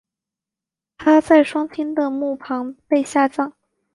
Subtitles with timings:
[0.97, 3.53] 她在双亲的墓旁被下葬。